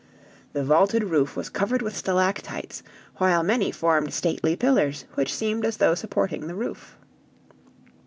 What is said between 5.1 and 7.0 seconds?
which seemed as though supporting the roof.